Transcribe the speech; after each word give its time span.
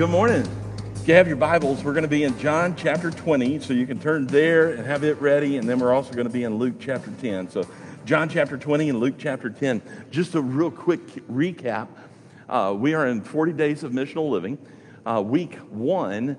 Good 0.00 0.08
morning. 0.08 0.48
If 0.96 1.06
you 1.06 1.12
have 1.12 1.28
your 1.28 1.36
Bibles, 1.36 1.84
we're 1.84 1.92
going 1.92 2.04
to 2.04 2.08
be 2.08 2.24
in 2.24 2.38
John 2.38 2.74
chapter 2.74 3.10
20, 3.10 3.58
so 3.58 3.74
you 3.74 3.86
can 3.86 4.00
turn 4.00 4.26
there 4.26 4.70
and 4.70 4.86
have 4.86 5.04
it 5.04 5.20
ready, 5.20 5.58
and 5.58 5.68
then 5.68 5.78
we're 5.78 5.92
also 5.92 6.14
going 6.14 6.26
to 6.26 6.32
be 6.32 6.44
in 6.44 6.54
Luke 6.54 6.76
chapter 6.80 7.10
10. 7.20 7.50
So, 7.50 7.68
John 8.06 8.30
chapter 8.30 8.56
20 8.56 8.88
and 8.88 8.98
Luke 8.98 9.16
chapter 9.18 9.50
10. 9.50 9.82
Just 10.10 10.34
a 10.36 10.40
real 10.40 10.70
quick 10.70 11.06
recap. 11.28 11.88
Uh, 12.48 12.74
we 12.74 12.94
are 12.94 13.08
in 13.08 13.20
40 13.20 13.52
days 13.52 13.82
of 13.82 13.92
missional 13.92 14.30
living. 14.30 14.56
Uh, 15.04 15.22
week 15.22 15.56
one, 15.68 16.38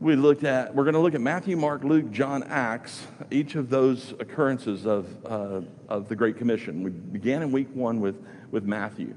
we 0.00 0.16
looked 0.16 0.42
at, 0.42 0.74
we're 0.74 0.82
going 0.82 0.94
to 0.94 1.00
look 1.00 1.14
at 1.14 1.20
Matthew, 1.20 1.56
Mark, 1.56 1.84
Luke, 1.84 2.10
John, 2.10 2.42
Acts, 2.42 3.06
each 3.30 3.54
of 3.54 3.70
those 3.70 4.10
occurrences 4.18 4.86
of, 4.86 5.06
uh, 5.24 5.60
of 5.88 6.08
the 6.08 6.16
Great 6.16 6.36
Commission. 6.36 6.82
We 6.82 6.90
began 6.90 7.42
in 7.42 7.52
week 7.52 7.68
one 7.74 8.00
with, 8.00 8.20
with 8.50 8.64
Matthew. 8.64 9.14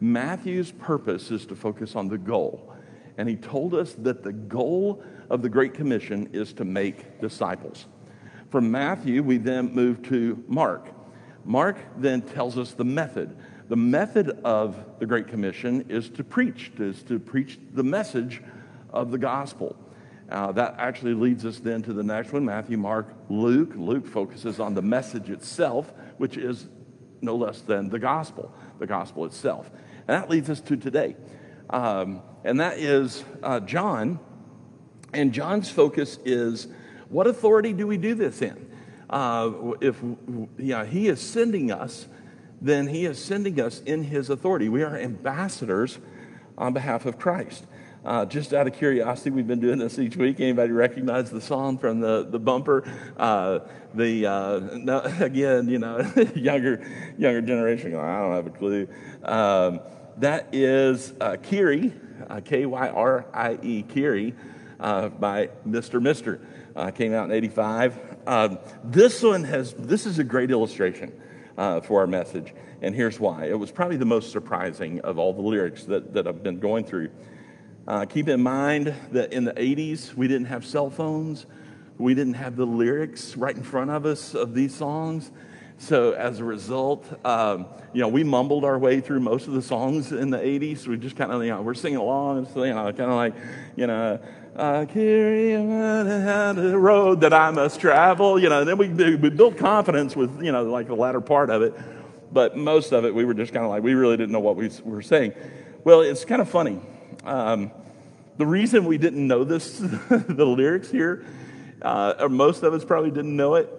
Matthew's 0.00 0.70
purpose 0.70 1.30
is 1.30 1.46
to 1.46 1.56
focus 1.56 1.96
on 1.96 2.08
the 2.08 2.18
goal. 2.18 2.74
And 3.18 3.28
he 3.28 3.36
told 3.36 3.74
us 3.74 3.94
that 3.94 4.22
the 4.22 4.32
goal 4.32 5.02
of 5.30 5.42
the 5.42 5.48
Great 5.48 5.74
Commission 5.74 6.28
is 6.32 6.52
to 6.54 6.64
make 6.64 7.20
disciples. 7.20 7.86
From 8.50 8.70
Matthew, 8.70 9.22
we 9.22 9.38
then 9.38 9.74
move 9.74 10.02
to 10.04 10.42
Mark. 10.46 10.88
Mark 11.44 11.78
then 11.96 12.22
tells 12.22 12.58
us 12.58 12.72
the 12.72 12.84
method. 12.84 13.36
The 13.68 13.76
method 13.76 14.40
of 14.44 14.98
the 14.98 15.06
Great 15.06 15.28
Commission 15.28 15.86
is 15.88 16.08
to 16.10 16.24
preach, 16.24 16.72
is 16.78 17.02
to 17.04 17.18
preach 17.18 17.58
the 17.72 17.82
message 17.82 18.42
of 18.90 19.10
the 19.10 19.18
gospel. 19.18 19.76
Uh, 20.28 20.52
that 20.52 20.74
actually 20.78 21.14
leads 21.14 21.44
us 21.44 21.58
then 21.58 21.82
to 21.82 21.92
the 21.92 22.02
next 22.02 22.32
one 22.32 22.44
Matthew, 22.44 22.76
Mark, 22.76 23.14
Luke. 23.28 23.72
Luke 23.76 24.06
focuses 24.06 24.60
on 24.60 24.74
the 24.74 24.82
message 24.82 25.30
itself, 25.30 25.92
which 26.18 26.36
is 26.36 26.66
no 27.20 27.36
less 27.36 27.60
than 27.60 27.88
the 27.88 27.98
gospel, 27.98 28.52
the 28.78 28.86
gospel 28.86 29.24
itself. 29.24 29.70
And 30.08 30.20
that 30.20 30.28
leads 30.28 30.50
us 30.50 30.60
to 30.62 30.76
today. 30.76 31.16
Um, 31.70 32.22
and 32.44 32.60
that 32.60 32.78
is 32.78 33.24
uh, 33.42 33.60
John. 33.60 34.20
And 35.12 35.32
John's 35.32 35.70
focus 35.70 36.18
is 36.24 36.68
what 37.08 37.26
authority 37.26 37.72
do 37.72 37.86
we 37.86 37.96
do 37.96 38.14
this 38.14 38.42
in? 38.42 38.70
Uh, 39.08 39.72
if 39.80 40.02
yeah, 40.58 40.84
he 40.84 41.08
is 41.08 41.20
sending 41.20 41.70
us, 41.70 42.06
then 42.60 42.88
he 42.88 43.04
is 43.04 43.22
sending 43.22 43.60
us 43.60 43.80
in 43.82 44.04
his 44.04 44.30
authority. 44.30 44.68
We 44.68 44.82
are 44.82 44.96
ambassadors 44.96 45.98
on 46.58 46.72
behalf 46.72 47.06
of 47.06 47.18
Christ. 47.18 47.66
Uh, 48.04 48.24
just 48.24 48.54
out 48.54 48.68
of 48.68 48.72
curiosity, 48.72 49.30
we've 49.30 49.48
been 49.48 49.60
doing 49.60 49.78
this 49.78 49.98
each 49.98 50.16
week. 50.16 50.38
Anybody 50.38 50.72
recognize 50.72 51.28
the 51.28 51.40
song 51.40 51.76
from 51.76 51.98
the, 52.00 52.24
the 52.30 52.38
bumper? 52.38 52.84
Uh, 53.16 53.60
the 53.94 54.26
uh, 54.26 54.60
no, 54.74 55.00
again, 55.20 55.68
you 55.68 55.78
know, 55.78 55.98
younger 56.34 56.86
younger 57.18 57.42
generation. 57.42 57.96
I 57.96 58.20
don't 58.20 58.32
have 58.32 58.46
a 58.46 58.50
clue. 58.50 58.88
Um, 59.24 59.80
that 60.18 60.48
is 60.52 61.12
uh, 61.20 61.36
Kyrie, 61.36 61.92
uh, 62.28 62.40
K 62.44 62.66
Y 62.66 62.88
R 62.88 63.26
I 63.32 63.58
E, 63.62 63.82
Kyrie, 63.82 64.34
uh, 64.80 65.08
by 65.08 65.48
Mr. 65.66 66.00
Mister. 66.00 66.40
Uh, 66.74 66.90
came 66.90 67.14
out 67.14 67.24
in 67.24 67.32
85. 67.32 67.98
Um, 68.26 68.58
this 68.84 69.22
one 69.22 69.44
has, 69.44 69.72
this 69.72 70.04
is 70.04 70.18
a 70.18 70.24
great 70.24 70.50
illustration 70.50 71.10
uh, 71.56 71.80
for 71.80 72.00
our 72.00 72.06
message, 72.06 72.52
and 72.82 72.94
here's 72.94 73.18
why. 73.18 73.46
It 73.46 73.58
was 73.58 73.70
probably 73.70 73.96
the 73.96 74.04
most 74.04 74.30
surprising 74.30 75.00
of 75.00 75.18
all 75.18 75.32
the 75.32 75.40
lyrics 75.40 75.84
that, 75.84 76.12
that 76.12 76.26
I've 76.26 76.42
been 76.42 76.58
going 76.58 76.84
through. 76.84 77.08
Uh, 77.88 78.04
keep 78.04 78.28
in 78.28 78.42
mind 78.42 78.94
that 79.12 79.32
in 79.32 79.44
the 79.44 79.54
80s, 79.54 80.12
we 80.14 80.28
didn't 80.28 80.48
have 80.48 80.66
cell 80.66 80.90
phones. 80.90 81.46
We 81.96 82.14
didn't 82.14 82.34
have 82.34 82.56
the 82.56 82.66
lyrics 82.66 83.38
right 83.38 83.56
in 83.56 83.62
front 83.62 83.90
of 83.90 84.04
us 84.04 84.34
of 84.34 84.52
these 84.52 84.74
songs. 84.74 85.30
So 85.78 86.12
as 86.12 86.40
a 86.40 86.44
result, 86.44 87.06
um, 87.24 87.66
you 87.92 88.00
know, 88.00 88.08
we 88.08 88.24
mumbled 88.24 88.64
our 88.64 88.78
way 88.78 89.00
through 89.00 89.20
most 89.20 89.46
of 89.46 89.52
the 89.52 89.62
songs 89.62 90.10
in 90.10 90.30
the 90.30 90.38
80s. 90.38 90.86
We 90.86 90.96
just 90.96 91.16
kind 91.16 91.30
of, 91.30 91.42
you 91.42 91.50
know, 91.50 91.62
we're 91.62 91.74
singing 91.74 91.98
along 91.98 92.38
and, 92.38 92.56
you 92.56 92.74
know, 92.74 92.92
kind 92.92 93.10
of 93.10 93.16
like, 93.16 93.34
you 93.76 93.86
know, 93.86 94.18
uh, 94.56 94.86
carry 94.86 95.54
on 95.54 96.56
the 96.56 96.78
road 96.78 97.20
that 97.20 97.34
I 97.34 97.50
must 97.50 97.78
travel, 97.78 98.40
you 98.40 98.48
know, 98.48 98.64
then 98.64 98.78
we, 98.78 98.88
we 98.88 99.28
built 99.28 99.58
confidence 99.58 100.16
with, 100.16 100.42
you 100.42 100.50
know, 100.50 100.64
like 100.64 100.86
the 100.86 100.94
latter 100.94 101.20
part 101.20 101.50
of 101.50 101.60
it. 101.60 101.74
But 102.32 102.56
most 102.56 102.92
of 102.92 103.04
it, 103.04 103.14
we 103.14 103.24
were 103.24 103.34
just 103.34 103.52
kind 103.52 103.64
of 103.64 103.70
like, 103.70 103.82
we 103.82 103.94
really 103.94 104.16
didn't 104.16 104.32
know 104.32 104.40
what 104.40 104.56
we 104.56 104.70
were 104.82 105.02
saying. 105.02 105.34
Well, 105.84 106.00
it's 106.00 106.24
kind 106.24 106.40
of 106.40 106.48
funny. 106.48 106.80
Um, 107.24 107.70
the 108.38 108.46
reason 108.46 108.86
we 108.86 108.98
didn't 108.98 109.26
know 109.26 109.44
this, 109.44 109.78
the 109.78 110.46
lyrics 110.46 110.90
here, 110.90 111.24
uh, 111.82 112.14
or 112.18 112.28
most 112.28 112.62
of 112.62 112.72
us 112.72 112.84
probably 112.84 113.10
didn't 113.10 113.36
know 113.36 113.54
it, 113.56 113.70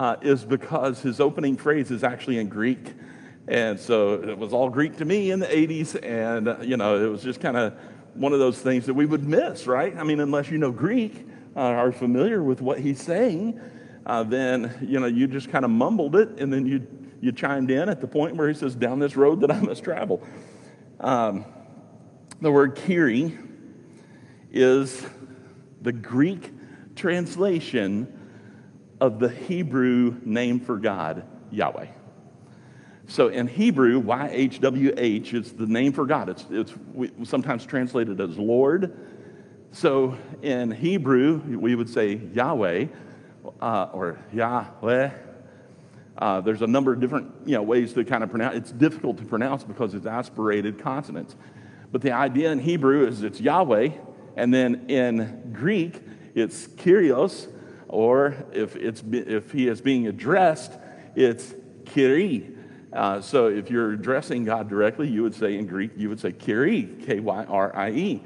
uh, 0.00 0.16
is 0.22 0.46
because 0.46 1.02
his 1.02 1.20
opening 1.20 1.58
phrase 1.58 1.90
is 1.90 2.02
actually 2.02 2.38
in 2.38 2.48
Greek. 2.48 2.94
And 3.46 3.78
so 3.78 4.14
it 4.14 4.38
was 4.38 4.54
all 4.54 4.70
Greek 4.70 4.96
to 4.96 5.04
me 5.04 5.30
in 5.30 5.40
the 5.40 5.46
80s. 5.46 6.02
And, 6.02 6.48
uh, 6.48 6.56
you 6.62 6.78
know, 6.78 7.04
it 7.04 7.06
was 7.06 7.22
just 7.22 7.38
kind 7.38 7.58
of 7.58 7.74
one 8.14 8.32
of 8.32 8.38
those 8.38 8.58
things 8.58 8.86
that 8.86 8.94
we 8.94 9.04
would 9.04 9.28
miss, 9.28 9.66
right? 9.66 9.94
I 9.94 10.02
mean, 10.02 10.20
unless 10.20 10.50
you 10.50 10.56
know 10.56 10.70
Greek, 10.70 11.26
uh, 11.54 11.60
are 11.60 11.92
familiar 11.92 12.42
with 12.42 12.62
what 12.62 12.78
he's 12.78 13.02
saying, 13.02 13.60
uh, 14.06 14.22
then, 14.22 14.74
you 14.80 15.00
know, 15.00 15.06
you 15.06 15.26
just 15.26 15.50
kind 15.50 15.66
of 15.66 15.70
mumbled 15.70 16.16
it 16.16 16.30
and 16.38 16.50
then 16.50 16.64
you, 16.64 16.86
you 17.20 17.30
chimed 17.30 17.70
in 17.70 17.90
at 17.90 18.00
the 18.00 18.06
point 18.06 18.36
where 18.36 18.48
he 18.48 18.54
says, 18.54 18.74
down 18.74 19.00
this 19.00 19.16
road 19.16 19.42
that 19.42 19.50
I 19.50 19.60
must 19.60 19.84
travel. 19.84 20.22
Um, 20.98 21.44
the 22.40 22.50
word 22.50 22.74
Kyrie 22.74 23.36
is 24.50 25.04
the 25.82 25.92
Greek 25.92 26.52
translation 26.96 28.16
of 29.00 29.18
the 29.18 29.28
Hebrew 29.28 30.16
name 30.24 30.60
for 30.60 30.76
God, 30.76 31.24
Yahweh. 31.50 31.86
So 33.06 33.28
in 33.28 33.48
Hebrew, 33.48 34.00
YHWH 34.02 35.34
is 35.34 35.52
the 35.52 35.66
name 35.66 35.92
for 35.92 36.06
God. 36.06 36.28
It's, 36.28 36.44
it's 36.50 36.74
sometimes 37.24 37.66
translated 37.66 38.20
as 38.20 38.38
Lord. 38.38 38.96
So 39.72 40.16
in 40.42 40.70
Hebrew, 40.70 41.38
we 41.38 41.74
would 41.74 41.88
say 41.88 42.20
Yahweh 42.32 42.86
uh, 43.60 43.88
or 43.92 44.18
Yahweh. 44.32 45.10
Uh, 46.18 46.40
there's 46.42 46.62
a 46.62 46.66
number 46.66 46.92
of 46.92 47.00
different 47.00 47.32
you 47.46 47.54
know, 47.54 47.62
ways 47.62 47.92
to 47.94 48.04
kind 48.04 48.22
of 48.22 48.30
pronounce 48.30 48.56
It's 48.56 48.72
difficult 48.72 49.18
to 49.18 49.24
pronounce 49.24 49.64
because 49.64 49.94
it's 49.94 50.06
aspirated 50.06 50.78
consonants. 50.78 51.34
But 51.90 52.02
the 52.02 52.12
idea 52.12 52.52
in 52.52 52.60
Hebrew 52.60 53.06
is 53.06 53.22
it's 53.22 53.40
Yahweh, 53.40 53.90
and 54.36 54.54
then 54.54 54.86
in 54.88 55.52
Greek, 55.52 56.00
it's 56.34 56.68
Kyrios, 56.68 57.48
or 57.90 58.36
if, 58.52 58.76
it's, 58.76 59.02
if 59.10 59.50
he 59.50 59.66
is 59.66 59.80
being 59.80 60.06
addressed, 60.06 60.72
it's 61.16 61.54
Kyrie. 61.92 62.50
Uh, 62.92 63.20
so 63.20 63.48
if 63.48 63.70
you're 63.70 63.92
addressing 63.92 64.44
God 64.44 64.68
directly, 64.68 65.08
you 65.08 65.22
would 65.22 65.34
say 65.34 65.56
in 65.56 65.66
Greek, 65.66 65.90
you 65.96 66.08
would 66.08 66.20
say 66.20 66.32
Kyrie, 66.32 66.88
K 67.04 67.20
Y 67.20 67.44
R 67.44 67.76
I 67.76 67.90
E. 67.90 68.22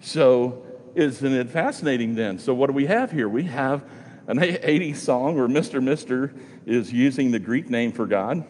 So 0.00 0.64
isn't 0.94 1.32
it 1.32 1.50
fascinating 1.50 2.14
then? 2.14 2.38
So 2.38 2.54
what 2.54 2.66
do 2.66 2.72
we 2.72 2.86
have 2.86 3.10
here? 3.10 3.28
We 3.28 3.44
have 3.44 3.84
an 4.26 4.38
80s 4.38 4.96
song 4.96 5.36
where 5.36 5.48
Mr. 5.48 5.82
Mister 5.82 6.34
is 6.66 6.92
using 6.92 7.30
the 7.30 7.38
Greek 7.38 7.70
name 7.70 7.92
for 7.92 8.06
God. 8.06 8.44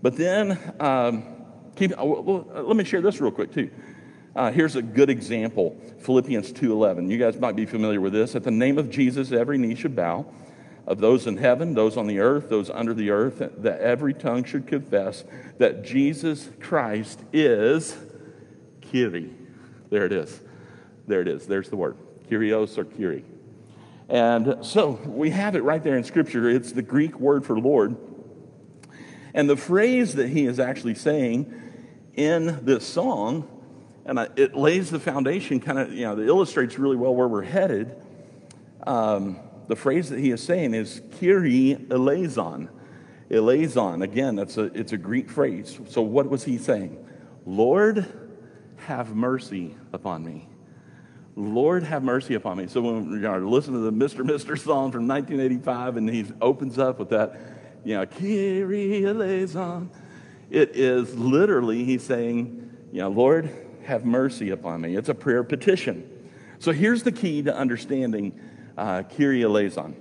But 0.00 0.16
then, 0.16 0.58
um, 0.80 1.24
keep, 1.76 1.90
well, 1.96 2.46
let 2.54 2.76
me 2.76 2.84
share 2.84 3.02
this 3.02 3.20
real 3.20 3.30
quick 3.30 3.52
too. 3.52 3.70
Uh, 4.38 4.52
here's 4.52 4.76
a 4.76 4.82
good 4.82 5.10
example 5.10 5.76
philippians 5.98 6.52
2.11 6.52 7.10
you 7.10 7.18
guys 7.18 7.36
might 7.40 7.56
be 7.56 7.66
familiar 7.66 8.00
with 8.00 8.12
this. 8.12 8.36
At 8.36 8.44
the 8.44 8.52
name 8.52 8.78
of 8.78 8.88
jesus 8.88 9.32
every 9.32 9.58
knee 9.58 9.74
should 9.74 9.96
bow 9.96 10.26
of 10.86 11.00
those 11.00 11.26
in 11.26 11.38
heaven 11.38 11.74
those 11.74 11.96
on 11.96 12.06
the 12.06 12.20
earth 12.20 12.48
those 12.48 12.70
under 12.70 12.94
the 12.94 13.10
earth 13.10 13.38
that 13.38 13.80
every 13.80 14.14
tongue 14.14 14.44
should 14.44 14.68
confess 14.68 15.24
that 15.58 15.82
jesus 15.82 16.50
christ 16.60 17.20
is 17.32 17.96
kyrie 18.92 19.34
there 19.90 20.06
it 20.06 20.12
is. 20.12 20.40
There 21.08 21.20
it 21.20 21.26
is. 21.26 21.46
There's 21.46 21.68
the 21.68 21.76
word. 21.76 21.96
Kyrios 22.30 22.78
or 22.78 22.84
kyrie 22.84 23.24
and 24.08 24.64
so 24.64 25.00
we 25.04 25.30
have 25.30 25.56
it 25.56 25.64
right 25.64 25.82
there 25.82 25.96
in 25.96 26.04
scripture. 26.04 26.48
It's 26.48 26.70
the 26.70 26.82
greek 26.82 27.18
word 27.18 27.44
for 27.44 27.58
lord. 27.58 27.96
And 29.34 29.50
the 29.50 29.56
phrase 29.56 30.14
that 30.14 30.28
he 30.28 30.46
is 30.46 30.60
actually 30.60 30.94
saying 30.94 31.52
in 32.14 32.64
this 32.64 32.86
song 32.86 33.48
and 34.08 34.18
it 34.36 34.56
lays 34.56 34.88
the 34.90 34.98
foundation, 34.98 35.60
kind 35.60 35.78
of, 35.78 35.92
you 35.92 36.06
know, 36.06 36.18
it 36.18 36.26
illustrates 36.26 36.78
really 36.78 36.96
well 36.96 37.14
where 37.14 37.28
we're 37.28 37.42
headed. 37.42 37.94
Um, 38.86 39.38
the 39.66 39.76
phrase 39.76 40.08
that 40.08 40.18
he 40.18 40.30
is 40.30 40.42
saying 40.42 40.72
is 40.72 41.02
Kyrie 41.20 41.86
eleison. 41.90 42.70
Eleison, 43.30 44.00
again, 44.00 44.34
that's 44.34 44.56
a, 44.56 44.64
it's 44.74 44.92
a 44.92 44.96
Greek 44.96 45.28
phrase. 45.28 45.78
So 45.90 46.00
what 46.00 46.30
was 46.30 46.42
he 46.42 46.56
saying? 46.56 47.04
Lord, 47.44 48.06
have 48.86 49.14
mercy 49.14 49.76
upon 49.92 50.24
me. 50.24 50.48
Lord, 51.36 51.82
have 51.82 52.02
mercy 52.02 52.32
upon 52.32 52.56
me. 52.56 52.66
So 52.66 52.80
when 52.80 53.10
you 53.10 53.18
know, 53.18 53.36
listen 53.40 53.74
to 53.74 53.80
the 53.80 53.92
Mr. 53.92 54.24
Mister 54.24 54.56
song 54.56 54.90
from 54.90 55.06
1985, 55.06 55.98
and 55.98 56.08
he 56.08 56.24
opens 56.40 56.78
up 56.78 56.98
with 56.98 57.10
that, 57.10 57.38
you 57.84 57.94
know, 57.94 58.06
Kyrie 58.06 59.04
eleison, 59.04 59.90
it 60.48 60.74
is 60.74 61.14
literally 61.14 61.84
he's 61.84 62.02
saying, 62.02 62.70
you 62.90 63.02
know, 63.02 63.10
Lord, 63.10 63.50
have 63.84 64.04
mercy 64.04 64.50
upon 64.50 64.80
me. 64.80 64.96
It's 64.96 65.08
a 65.08 65.14
prayer 65.14 65.44
petition. 65.44 66.08
So 66.58 66.72
here's 66.72 67.02
the 67.02 67.12
key 67.12 67.42
to 67.42 67.54
understanding 67.54 68.38
uh, 68.76 69.02
Kyrie 69.02 69.42
eleison. 69.42 69.96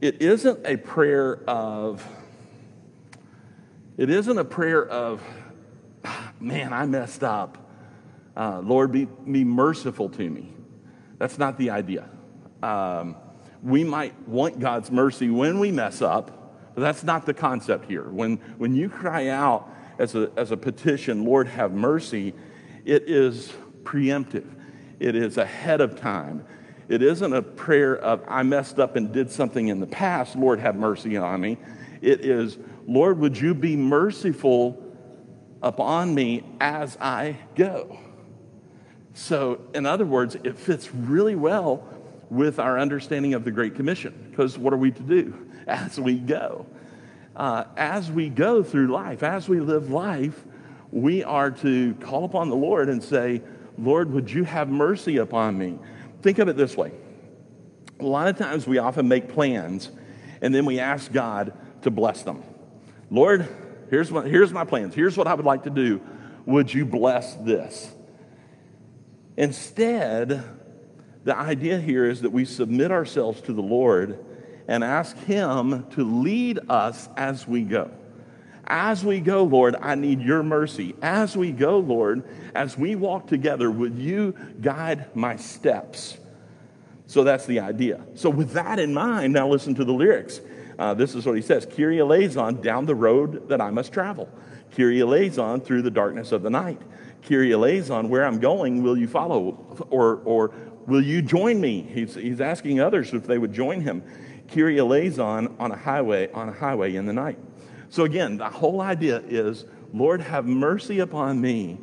It 0.00 0.20
isn't 0.20 0.66
a 0.66 0.76
prayer 0.76 1.38
of, 1.48 2.06
it 3.96 4.10
isn't 4.10 4.38
a 4.38 4.44
prayer 4.44 4.86
of, 4.86 5.22
man, 6.38 6.72
I 6.72 6.84
messed 6.86 7.24
up. 7.24 7.58
uh, 8.36 8.60
Lord, 8.60 8.92
be, 8.92 9.04
be 9.04 9.44
merciful 9.44 10.08
to 10.10 10.28
me. 10.30 10.52
That's 11.18 11.38
not 11.38 11.58
the 11.58 11.70
idea. 11.70 12.08
Um, 12.62 13.16
we 13.62 13.84
might 13.84 14.28
want 14.28 14.58
God's 14.58 14.90
mercy 14.90 15.30
when 15.30 15.58
we 15.60 15.70
mess 15.70 16.02
up, 16.02 16.74
but 16.74 16.80
that's 16.82 17.04
not 17.04 17.26
the 17.26 17.34
concept 17.34 17.86
here. 17.86 18.08
When, 18.08 18.36
when 18.58 18.74
you 18.74 18.88
cry 18.88 19.28
out 19.28 19.68
as 19.98 20.14
a, 20.14 20.30
as 20.36 20.50
a 20.50 20.56
petition, 20.56 21.24
Lord, 21.24 21.46
have 21.48 21.72
mercy, 21.72 22.34
it 22.84 23.08
is 23.08 23.52
preemptive, 23.82 24.46
it 25.00 25.14
is 25.14 25.38
ahead 25.38 25.80
of 25.80 25.98
time. 25.98 26.44
It 26.88 27.02
isn't 27.02 27.32
a 27.32 27.42
prayer 27.42 27.96
of, 27.96 28.22
I 28.28 28.42
messed 28.42 28.78
up 28.78 28.96
and 28.96 29.10
did 29.10 29.30
something 29.30 29.68
in 29.68 29.80
the 29.80 29.86
past, 29.86 30.36
Lord, 30.36 30.60
have 30.60 30.76
mercy 30.76 31.16
on 31.16 31.40
me. 31.40 31.56
It 32.02 32.20
is, 32.20 32.58
Lord, 32.86 33.18
would 33.18 33.40
you 33.40 33.54
be 33.54 33.74
merciful 33.74 34.82
upon 35.62 36.14
me 36.14 36.44
as 36.60 36.98
I 37.00 37.38
go? 37.54 37.98
So, 39.14 39.62
in 39.74 39.86
other 39.86 40.04
words, 40.04 40.36
it 40.44 40.58
fits 40.58 40.92
really 40.92 41.36
well 41.36 41.88
with 42.28 42.58
our 42.58 42.78
understanding 42.78 43.32
of 43.34 43.44
the 43.44 43.50
Great 43.50 43.76
Commission, 43.76 44.26
because 44.30 44.58
what 44.58 44.74
are 44.74 44.78
we 44.78 44.90
to 44.90 45.02
do 45.02 45.50
as 45.66 45.98
we 45.98 46.18
go? 46.18 46.66
Uh, 47.34 47.64
as 47.76 48.10
we 48.10 48.28
go 48.28 48.62
through 48.62 48.88
life, 48.88 49.22
as 49.22 49.48
we 49.48 49.60
live 49.60 49.90
life, 49.90 50.44
we 50.94 51.24
are 51.24 51.50
to 51.50 51.92
call 51.94 52.24
upon 52.24 52.48
the 52.48 52.56
Lord 52.56 52.88
and 52.88 53.02
say, 53.02 53.42
Lord, 53.76 54.12
would 54.12 54.30
you 54.30 54.44
have 54.44 54.68
mercy 54.68 55.16
upon 55.16 55.58
me? 55.58 55.76
Think 56.22 56.38
of 56.38 56.46
it 56.46 56.56
this 56.56 56.76
way. 56.76 56.92
A 57.98 58.04
lot 58.04 58.28
of 58.28 58.38
times 58.38 58.64
we 58.64 58.78
often 58.78 59.08
make 59.08 59.28
plans 59.28 59.90
and 60.40 60.54
then 60.54 60.64
we 60.64 60.78
ask 60.78 61.12
God 61.12 61.52
to 61.82 61.90
bless 61.90 62.22
them. 62.22 62.44
Lord, 63.10 63.48
here's 63.90 64.08
my, 64.12 64.22
here's 64.22 64.52
my 64.52 64.64
plans. 64.64 64.94
Here's 64.94 65.16
what 65.16 65.26
I 65.26 65.34
would 65.34 65.44
like 65.44 65.64
to 65.64 65.70
do. 65.70 66.00
Would 66.46 66.72
you 66.72 66.84
bless 66.84 67.34
this? 67.36 67.92
Instead, 69.36 70.44
the 71.24 71.36
idea 71.36 71.80
here 71.80 72.08
is 72.08 72.20
that 72.20 72.30
we 72.30 72.44
submit 72.44 72.92
ourselves 72.92 73.40
to 73.42 73.52
the 73.52 73.62
Lord 73.62 74.24
and 74.68 74.84
ask 74.84 75.16
Him 75.24 75.86
to 75.90 76.22
lead 76.22 76.60
us 76.68 77.08
as 77.16 77.48
we 77.48 77.62
go. 77.62 77.90
As 78.66 79.04
we 79.04 79.20
go, 79.20 79.44
Lord, 79.44 79.76
I 79.80 79.94
need 79.94 80.20
your 80.20 80.42
mercy. 80.42 80.94
As 81.02 81.36
we 81.36 81.52
go, 81.52 81.78
Lord, 81.78 82.24
as 82.54 82.78
we 82.78 82.94
walk 82.94 83.26
together, 83.26 83.70
would 83.70 83.98
you 83.98 84.34
guide 84.60 85.14
my 85.14 85.36
steps? 85.36 86.18
So 87.06 87.24
that's 87.24 87.46
the 87.46 87.60
idea. 87.60 88.00
So, 88.14 88.30
with 88.30 88.52
that 88.52 88.78
in 88.78 88.94
mind, 88.94 89.34
now 89.34 89.48
listen 89.48 89.74
to 89.74 89.84
the 89.84 89.92
lyrics. 89.92 90.40
Uh, 90.78 90.94
this 90.94 91.14
is 91.14 91.26
what 91.26 91.36
he 91.36 91.42
says 91.42 91.66
Kyrie 91.66 92.00
eleison, 92.00 92.60
down 92.60 92.86
the 92.86 92.94
road 92.94 93.48
that 93.48 93.60
I 93.60 93.70
must 93.70 93.92
travel. 93.92 94.28
Kyrie 94.74 95.00
eleison, 95.00 95.60
through 95.60 95.82
the 95.82 95.90
darkness 95.90 96.32
of 96.32 96.42
the 96.42 96.50
night. 96.50 96.80
Kyrie 97.28 97.52
eleison, 97.52 98.08
where 98.08 98.24
I'm 98.24 98.40
going, 98.40 98.82
will 98.82 98.96
you 98.96 99.06
follow? 99.06 99.86
Or, 99.90 100.16
or 100.24 100.54
will 100.86 101.02
you 101.02 101.22
join 101.22 101.60
me? 101.60 101.82
He's, 101.82 102.14
he's 102.14 102.40
asking 102.40 102.80
others 102.80 103.12
if 103.12 103.26
they 103.26 103.38
would 103.38 103.52
join 103.52 103.80
him. 103.80 104.02
Kyrie 104.52 104.78
eleison 104.78 105.54
on 105.58 105.72
a 105.72 105.76
highway, 105.76 106.30
on 106.32 106.48
a 106.48 106.52
highway 106.52 106.96
in 106.96 107.06
the 107.06 107.12
night. 107.12 107.38
So 107.94 108.02
again, 108.02 108.38
the 108.38 108.50
whole 108.50 108.80
idea 108.80 109.22
is, 109.24 109.66
Lord, 109.92 110.20
have 110.20 110.46
mercy 110.46 110.98
upon 110.98 111.40
me 111.40 111.78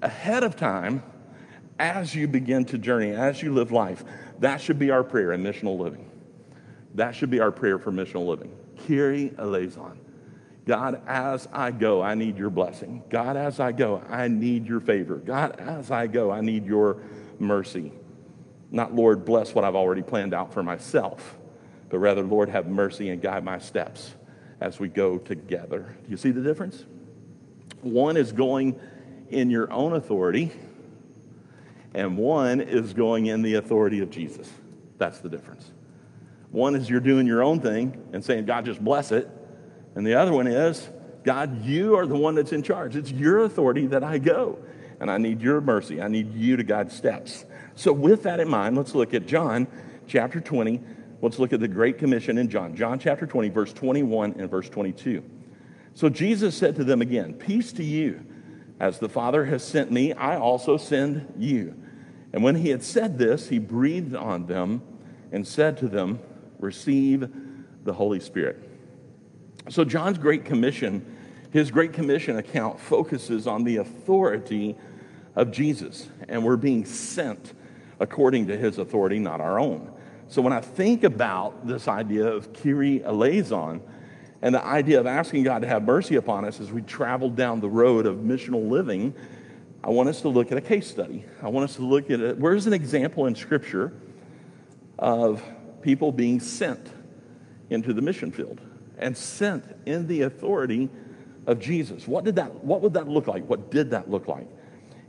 ahead 0.00 0.42
of 0.42 0.56
time 0.56 1.02
as 1.78 2.14
you 2.14 2.26
begin 2.26 2.64
to 2.64 2.78
journey, 2.78 3.10
as 3.10 3.42
you 3.42 3.52
live 3.52 3.70
life. 3.70 4.04
That 4.38 4.62
should 4.62 4.78
be 4.78 4.90
our 4.90 5.04
prayer 5.04 5.32
in 5.32 5.42
missional 5.42 5.78
living. 5.78 6.10
That 6.94 7.14
should 7.14 7.28
be 7.28 7.40
our 7.40 7.52
prayer 7.52 7.78
for 7.78 7.92
missional 7.92 8.26
living. 8.26 8.56
Kyrie 8.86 9.34
eleison. 9.36 10.00
God, 10.64 11.02
as 11.06 11.46
I 11.52 11.72
go, 11.72 12.00
I 12.00 12.14
need 12.14 12.38
your 12.38 12.48
blessing. 12.48 13.02
God, 13.10 13.36
as 13.36 13.60
I 13.60 13.72
go, 13.72 14.02
I 14.08 14.28
need 14.28 14.66
your 14.66 14.80
favor. 14.80 15.16
God, 15.16 15.60
as 15.60 15.90
I 15.90 16.06
go, 16.06 16.30
I 16.30 16.40
need 16.40 16.64
your 16.64 17.02
mercy. 17.38 17.92
Not, 18.70 18.94
Lord, 18.94 19.26
bless 19.26 19.54
what 19.54 19.62
I've 19.62 19.76
already 19.76 20.00
planned 20.00 20.32
out 20.32 20.54
for 20.54 20.62
myself, 20.62 21.36
but 21.90 21.98
rather, 21.98 22.22
Lord, 22.22 22.48
have 22.48 22.66
mercy 22.66 23.10
and 23.10 23.20
guide 23.20 23.44
my 23.44 23.58
steps 23.58 24.14
as 24.60 24.78
we 24.80 24.88
go 24.88 25.18
together. 25.18 25.96
Do 26.04 26.10
you 26.10 26.16
see 26.16 26.30
the 26.30 26.40
difference? 26.40 26.84
One 27.82 28.16
is 28.16 28.32
going 28.32 28.78
in 29.28 29.50
your 29.50 29.70
own 29.72 29.92
authority, 29.94 30.52
and 31.94 32.16
one 32.16 32.60
is 32.60 32.94
going 32.94 33.26
in 33.26 33.42
the 33.42 33.54
authority 33.54 34.00
of 34.00 34.10
Jesus. 34.10 34.50
That's 34.98 35.20
the 35.20 35.28
difference. 35.28 35.70
One 36.50 36.76
is 36.76 36.88
you're 36.88 37.00
doing 37.00 37.26
your 37.26 37.42
own 37.42 37.60
thing 37.60 38.00
and 38.12 38.24
saying, 38.24 38.46
God, 38.46 38.64
just 38.64 38.82
bless 38.82 39.10
it. 39.10 39.28
And 39.94 40.06
the 40.06 40.14
other 40.14 40.32
one 40.32 40.46
is, 40.46 40.88
God, 41.24 41.64
you 41.64 41.96
are 41.96 42.06
the 42.06 42.16
one 42.16 42.34
that's 42.34 42.52
in 42.52 42.62
charge. 42.62 42.96
It's 42.96 43.10
your 43.10 43.44
authority 43.44 43.86
that 43.88 44.04
I 44.04 44.18
go. 44.18 44.58
And 45.00 45.10
I 45.10 45.18
need 45.18 45.40
your 45.40 45.60
mercy. 45.60 46.00
I 46.00 46.08
need 46.08 46.32
you 46.34 46.56
to 46.56 46.62
guide 46.62 46.92
steps. 46.92 47.44
So, 47.74 47.92
with 47.92 48.22
that 48.22 48.38
in 48.38 48.48
mind, 48.48 48.76
let's 48.76 48.94
look 48.94 49.14
at 49.14 49.26
John 49.26 49.66
chapter 50.06 50.40
20, 50.40 50.80
Let's 51.24 51.38
look 51.38 51.54
at 51.54 51.60
the 51.60 51.68
Great 51.68 51.96
Commission 51.96 52.36
in 52.36 52.50
John. 52.50 52.76
John 52.76 52.98
chapter 52.98 53.26
20, 53.26 53.48
verse 53.48 53.72
21 53.72 54.34
and 54.38 54.50
verse 54.50 54.68
22. 54.68 55.24
So 55.94 56.10
Jesus 56.10 56.54
said 56.54 56.76
to 56.76 56.84
them 56.84 57.00
again, 57.00 57.32
Peace 57.32 57.72
to 57.72 57.82
you. 57.82 58.26
As 58.78 58.98
the 58.98 59.08
Father 59.08 59.46
has 59.46 59.64
sent 59.64 59.90
me, 59.90 60.12
I 60.12 60.36
also 60.36 60.76
send 60.76 61.32
you. 61.38 61.82
And 62.34 62.44
when 62.44 62.56
he 62.56 62.68
had 62.68 62.82
said 62.82 63.16
this, 63.16 63.48
he 63.48 63.58
breathed 63.58 64.14
on 64.14 64.44
them 64.44 64.82
and 65.32 65.46
said 65.46 65.78
to 65.78 65.88
them, 65.88 66.18
Receive 66.58 67.26
the 67.84 67.94
Holy 67.94 68.20
Spirit. 68.20 68.62
So 69.70 69.82
John's 69.82 70.18
Great 70.18 70.44
Commission, 70.44 71.06
his 71.52 71.70
Great 71.70 71.94
Commission 71.94 72.36
account 72.36 72.78
focuses 72.78 73.46
on 73.46 73.64
the 73.64 73.78
authority 73.78 74.76
of 75.36 75.52
Jesus. 75.52 76.06
And 76.28 76.44
we're 76.44 76.58
being 76.58 76.84
sent 76.84 77.54
according 77.98 78.48
to 78.48 78.58
his 78.58 78.76
authority, 78.76 79.18
not 79.18 79.40
our 79.40 79.58
own. 79.58 79.93
So 80.34 80.42
when 80.42 80.52
I 80.52 80.60
think 80.60 81.04
about 81.04 81.64
this 81.64 81.86
idea 81.86 82.26
of 82.26 82.52
Kyrie 82.52 83.04
eleison 83.04 83.80
and 84.42 84.52
the 84.52 84.64
idea 84.64 84.98
of 84.98 85.06
asking 85.06 85.44
God 85.44 85.62
to 85.62 85.68
have 85.68 85.84
mercy 85.84 86.16
upon 86.16 86.44
us 86.44 86.58
as 86.58 86.72
we 86.72 86.82
travel 86.82 87.30
down 87.30 87.60
the 87.60 87.68
road 87.68 88.04
of 88.04 88.16
missional 88.16 88.68
living, 88.68 89.14
I 89.84 89.90
want 89.90 90.08
us 90.08 90.22
to 90.22 90.28
look 90.28 90.50
at 90.50 90.58
a 90.58 90.60
case 90.60 90.90
study. 90.90 91.24
I 91.40 91.50
want 91.50 91.70
us 91.70 91.76
to 91.76 91.82
look 91.82 92.10
at 92.10 92.18
it. 92.18 92.36
Where's 92.36 92.66
an 92.66 92.72
example 92.72 93.26
in 93.26 93.36
Scripture 93.36 93.92
of 94.98 95.40
people 95.82 96.10
being 96.10 96.40
sent 96.40 96.90
into 97.70 97.92
the 97.92 98.02
mission 98.02 98.32
field 98.32 98.60
and 98.98 99.16
sent 99.16 99.64
in 99.86 100.08
the 100.08 100.22
authority 100.22 100.90
of 101.46 101.60
Jesus? 101.60 102.08
What 102.08 102.24
did 102.24 102.34
that? 102.34 102.64
What 102.64 102.80
would 102.80 102.94
that 102.94 103.06
look 103.06 103.28
like? 103.28 103.48
What 103.48 103.70
did 103.70 103.90
that 103.90 104.10
look 104.10 104.26
like? 104.26 104.48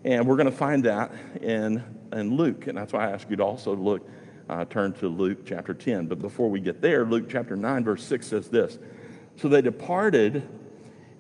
And 0.03 0.27
we're 0.27 0.38
going 0.38 0.51
to 0.51 0.55
find 0.55 0.83
that 0.83 1.11
in 1.41 1.83
in 2.13 2.38
Luke, 2.38 2.67
and 2.67 2.77
that's 2.77 2.93
why 2.93 3.07
I 3.07 3.11
ask 3.11 3.27
you 3.27 3.38
to 3.38 3.43
also 3.43 3.75
look 3.75 4.07
uh, 4.49 4.65
turn 4.65 4.93
to 4.93 5.07
Luke 5.07 5.45
chapter 5.45 5.73
10. 5.73 6.07
But 6.07 6.19
before 6.19 6.49
we 6.49 6.59
get 6.59 6.81
there, 6.81 7.05
Luke 7.05 7.25
chapter 7.29 7.55
9, 7.55 7.83
verse 7.83 8.03
6 8.03 8.27
says 8.27 8.49
this 8.49 8.77
So 9.37 9.47
they 9.47 9.61
departed 9.61 10.47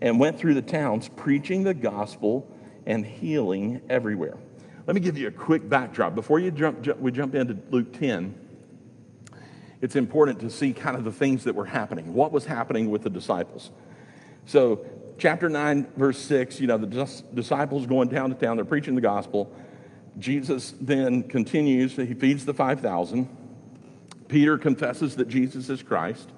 and 0.01 0.19
went 0.19 0.37
through 0.37 0.53
the 0.53 0.61
towns, 0.61 1.09
preaching 1.09 1.63
the 1.63 1.73
gospel 1.73 2.51
and 2.85 3.05
healing 3.05 3.81
everywhere. 3.89 4.37
Let 4.85 4.93
me 4.93 5.01
give 5.01 5.17
you 5.17 5.27
a 5.27 5.31
quick 5.31 5.67
backdrop. 5.67 6.13
Before 6.13 6.39
you 6.39 6.51
jump, 6.51 6.81
jump, 6.81 6.99
we 6.99 7.11
jump 7.11 7.33
into 7.33 7.57
Luke 7.71 7.97
10, 7.97 8.35
it's 9.81 9.95
important 9.95 10.39
to 10.41 10.49
see 10.49 10.73
kind 10.73 10.95
of 10.95 11.03
the 11.03 11.11
things 11.11 11.43
that 11.45 11.55
were 11.55 11.65
happening. 11.65 12.13
What 12.13 12.31
was 12.31 12.45
happening 12.45 12.89
with 12.91 13.03
the 13.03 13.09
disciples? 13.09 13.71
So, 14.45 14.85
chapter 15.17 15.49
9, 15.49 15.87
verse 15.97 16.19
6, 16.19 16.59
you 16.59 16.67
know, 16.67 16.77
the 16.77 17.23
disciples 17.33 17.87
going 17.87 18.09
down 18.09 18.29
to 18.29 18.35
town, 18.35 18.57
they're 18.57 18.65
preaching 18.65 18.95
the 18.95 19.01
gospel. 19.01 19.51
Jesus 20.17 20.73
then 20.79 21.23
continues, 21.23 21.95
he 21.95 22.13
feeds 22.13 22.45
the 22.45 22.53
5,000. 22.53 23.27
Peter 24.27 24.57
confesses 24.57 25.15
that 25.17 25.27
Jesus 25.27 25.69
is 25.69 25.83
Christ. 25.83 26.29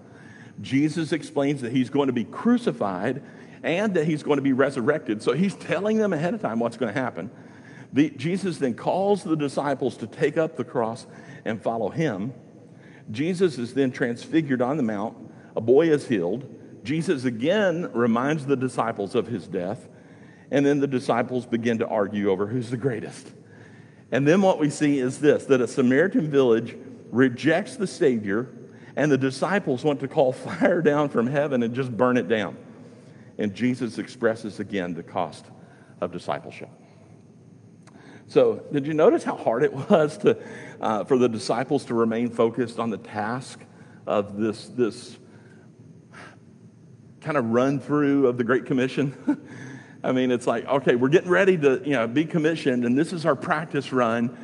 Jesus 0.62 1.12
explains 1.12 1.62
that 1.62 1.72
he's 1.72 1.90
going 1.90 2.08
to 2.08 2.14
be 2.14 2.24
crucified 2.24 3.22
and 3.64 3.94
that 3.94 4.06
he's 4.06 4.24
going 4.24 4.38
to 4.38 4.44
be 4.44 4.54
resurrected. 4.54 5.22
So 5.22 5.34
he's 5.34 5.56
telling 5.56 5.98
them 5.98 6.14
ahead 6.14 6.34
of 6.34 6.42
time 6.42 6.60
what's 6.60 6.78
going 6.78 6.94
to 6.94 7.00
happen. 7.00 7.30
The, 7.94 8.10
Jesus 8.12 8.58
then 8.58 8.74
calls 8.74 9.24
the 9.24 9.36
disciples 9.36 9.98
to 9.98 10.08
take 10.08 10.38
up 10.38 10.58
the 10.58 10.64
cross 10.64 11.06
and 11.46 11.62
follow 11.62 11.90
him. 11.90 12.34
Jesus 13.12 13.58
is 13.58 13.74
then 13.74 13.92
transfigured 13.92 14.62
on 14.62 14.78
the 14.78 14.84
mount. 14.84 15.18
A 15.56 15.62
boy 15.62 15.90
is 15.90 16.08
healed. 16.08 16.54
Jesus 16.84 17.26
again 17.26 17.92
reminds 17.94 18.46
the 18.46 18.56
disciples 18.56 19.16
of 19.16 19.28
his 19.28 19.48
death. 19.48 19.88
And 20.52 20.66
then 20.66 20.80
the 20.80 20.88
disciples 20.88 21.46
begin 21.46 21.78
to 21.80 21.88
argue 21.88 22.30
over 22.30 22.48
who's 22.48 22.70
the 22.70 22.78
greatest. 22.78 23.32
And 24.12 24.28
then 24.28 24.42
what 24.42 24.60
we 24.60 24.70
see 24.70 25.00
is 25.00 25.20
this 25.20 25.46
that 25.46 25.62
a 25.62 25.68
Samaritan 25.68 26.30
village 26.30 26.76
rejects 27.12 27.76
the 27.76 27.88
Savior, 27.88 28.50
and 28.96 29.12
the 29.12 29.18
disciples 29.18 29.84
want 29.84 30.00
to 30.00 30.08
call 30.08 30.34
fire 30.34 30.82
down 30.82 31.10
from 31.10 31.28
heaven 31.28 31.64
and 31.64 31.74
just 31.74 31.96
burn 31.96 32.18
it 32.18 32.28
down. 32.28 32.58
And 33.38 33.54
Jesus 33.54 33.98
expresses 33.98 34.60
again 34.60 34.94
the 34.94 35.04
cost 35.04 35.46
of 36.02 36.12
discipleship. 36.12 36.70
So, 38.30 38.64
did 38.74 38.86
you 38.86 38.94
notice 38.94 39.24
how 39.24 39.38
hard 39.38 39.64
it 39.64 39.74
was 39.90 40.18
to, 40.20 40.38
uh, 40.82 41.04
for 41.06 41.18
the 41.18 41.30
disciples 41.30 41.86
to 41.86 41.94
remain 41.94 42.30
focused 42.30 42.80
on 42.80 42.90
the 42.90 42.98
task 42.98 43.60
of 44.06 44.38
this, 44.38 44.68
this 44.70 45.18
kind 47.22 47.38
of 47.38 47.46
run 47.52 47.80
through 47.80 48.28
of 48.28 48.38
the 48.38 48.44
Great 48.44 48.66
Commission? 48.66 49.14
I 50.04 50.12
mean, 50.12 50.32
it's 50.32 50.48
like, 50.48 50.66
okay, 50.66 50.96
we're 50.96 51.10
getting 51.10 51.30
ready 51.30 51.58
to, 51.58 51.82
you 51.84 51.94
know, 51.94 52.08
be 52.08 52.26
commissioned, 52.26 52.86
and 52.86 52.98
this 52.98 53.14
is 53.14 53.26
our 53.26 53.36
practice 53.36 53.92
run. 53.92 54.38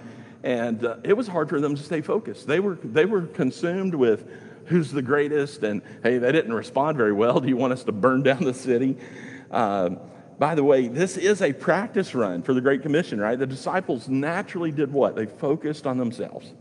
And 0.43 0.83
uh, 0.83 0.97
it 1.03 1.15
was 1.15 1.27
hard 1.27 1.47
for 1.47 1.61
them 1.61 1.75
to 1.75 1.81
stay 1.81 2.01
focused. 2.01 2.47
They 2.47 2.59
were, 2.59 2.75
they 2.83 3.05
were 3.05 3.21
consumed 3.21 3.95
with 3.95 4.29
who's 4.65 4.91
the 4.91 5.01
greatest, 5.01 5.63
and 5.63 5.81
hey, 6.03 6.17
they 6.17 6.31
didn't 6.31 6.53
respond 6.53 6.97
very 6.97 7.13
well. 7.13 7.39
Do 7.39 7.47
you 7.47 7.57
want 7.57 7.73
us 7.73 7.83
to 7.83 7.91
burn 7.91 8.23
down 8.23 8.43
the 8.43 8.53
city? 8.53 8.97
Uh, 9.49 9.91
by 10.39 10.55
the 10.55 10.63
way, 10.63 10.87
this 10.87 11.15
is 11.15 11.41
a 11.41 11.53
practice 11.53 12.13
run 12.15 12.41
for 12.41 12.53
the 12.53 12.61
Great 12.61 12.81
Commission, 12.81 13.19
right? 13.21 13.37
The 13.37 13.47
disciples 13.47 14.09
naturally 14.09 14.71
did 14.71 14.91
what? 14.91 15.15
They 15.15 15.25
focused 15.25 15.85
on 15.87 15.97
themselves. 15.97 16.51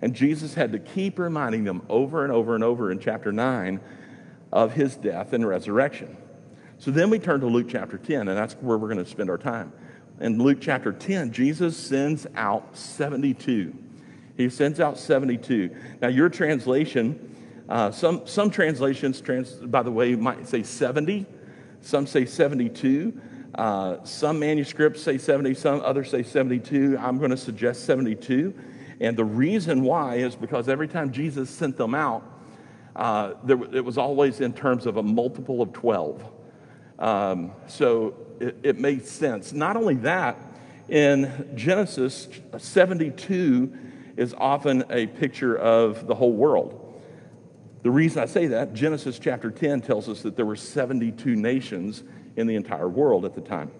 And 0.00 0.14
Jesus 0.14 0.54
had 0.54 0.72
to 0.72 0.78
keep 0.78 1.18
reminding 1.18 1.64
them 1.64 1.82
over 1.88 2.24
and 2.24 2.32
over 2.32 2.54
and 2.54 2.62
over 2.62 2.90
in 2.90 2.98
chapter 2.98 3.32
9 3.32 3.80
of 4.52 4.74
his 4.74 4.96
death 4.96 5.32
and 5.32 5.46
resurrection. 5.46 6.16
So 6.82 6.90
then 6.90 7.10
we 7.10 7.20
turn 7.20 7.38
to 7.42 7.46
Luke 7.46 7.68
chapter 7.68 7.96
10, 7.96 8.26
and 8.26 8.36
that's 8.36 8.54
where 8.54 8.76
we're 8.76 8.88
going 8.88 9.04
to 9.04 9.08
spend 9.08 9.30
our 9.30 9.38
time. 9.38 9.72
In 10.18 10.42
Luke 10.42 10.58
chapter 10.60 10.92
10, 10.92 11.30
Jesus 11.32 11.76
sends 11.76 12.26
out 12.34 12.76
72. 12.76 13.72
He 14.36 14.50
sends 14.50 14.80
out 14.80 14.98
72. 14.98 15.70
Now, 16.00 16.08
your 16.08 16.28
translation, 16.28 17.36
uh, 17.68 17.92
some, 17.92 18.26
some 18.26 18.50
translations, 18.50 19.20
trans, 19.20 19.52
by 19.52 19.84
the 19.84 19.92
way, 19.92 20.16
might 20.16 20.48
say 20.48 20.64
70. 20.64 21.24
Some 21.82 22.04
say 22.04 22.24
72. 22.24 23.16
Uh, 23.54 24.02
some 24.02 24.40
manuscripts 24.40 25.00
say 25.00 25.18
70, 25.18 25.54
some 25.54 25.82
others 25.82 26.10
say 26.10 26.24
72. 26.24 26.98
I'm 26.98 27.18
going 27.18 27.30
to 27.30 27.36
suggest 27.36 27.84
72. 27.84 28.52
And 28.98 29.16
the 29.16 29.24
reason 29.24 29.84
why 29.84 30.16
is 30.16 30.34
because 30.34 30.68
every 30.68 30.88
time 30.88 31.12
Jesus 31.12 31.48
sent 31.48 31.76
them 31.76 31.94
out, 31.94 32.24
uh, 32.96 33.34
there, 33.44 33.62
it 33.72 33.84
was 33.84 33.98
always 33.98 34.40
in 34.40 34.52
terms 34.52 34.84
of 34.86 34.96
a 34.96 35.02
multiple 35.04 35.62
of 35.62 35.72
12. 35.72 36.28
Um, 37.02 37.50
so 37.66 38.14
it, 38.38 38.56
it 38.62 38.78
made 38.78 39.04
sense. 39.04 39.52
Not 39.52 39.76
only 39.76 39.96
that, 39.96 40.38
in 40.88 41.50
Genesis 41.56 42.28
72 42.56 43.76
is 44.16 44.34
often 44.38 44.84
a 44.88 45.06
picture 45.08 45.56
of 45.56 46.06
the 46.06 46.14
whole 46.14 46.32
world. 46.32 46.78
The 47.82 47.90
reason 47.90 48.22
I 48.22 48.26
say 48.26 48.46
that, 48.48 48.72
Genesis 48.72 49.18
chapter 49.18 49.50
10 49.50 49.80
tells 49.80 50.08
us 50.08 50.22
that 50.22 50.36
there 50.36 50.46
were 50.46 50.54
72 50.54 51.34
nations 51.34 52.04
in 52.36 52.46
the 52.46 52.54
entire 52.54 52.88
world 52.88 53.24
at 53.24 53.34
the 53.34 53.40
time. 53.40 53.72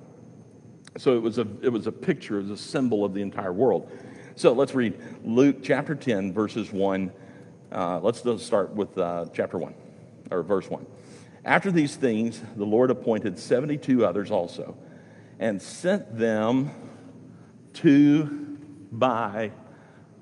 So 0.98 1.16
it 1.16 1.22
was 1.22 1.38
a, 1.38 1.46
it 1.62 1.68
was 1.68 1.86
a 1.86 1.92
picture, 1.92 2.40
it 2.40 2.48
was 2.48 2.50
a 2.50 2.62
symbol 2.62 3.04
of 3.04 3.14
the 3.14 3.22
entire 3.22 3.52
world. 3.52 3.90
So 4.34 4.52
let's 4.52 4.74
read 4.74 4.98
Luke 5.24 5.58
chapter 5.62 5.94
10, 5.94 6.32
verses 6.32 6.72
1. 6.72 7.12
Uh, 7.70 8.00
let's 8.00 8.24
start 8.42 8.70
with 8.70 8.98
uh, 8.98 9.26
chapter 9.32 9.58
1, 9.58 9.74
or 10.32 10.42
verse 10.42 10.68
1. 10.68 10.84
After 11.44 11.72
these 11.72 11.96
things, 11.96 12.40
the 12.56 12.64
Lord 12.64 12.90
appointed 12.90 13.38
72 13.38 14.06
others 14.06 14.30
also 14.30 14.76
and 15.40 15.60
sent 15.60 16.16
them 16.16 16.70
two 17.72 18.58
by 18.92 19.50